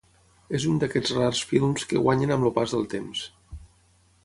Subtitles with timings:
[0.59, 3.23] És un d'aquests rars films que guanyen amb el pas del temps.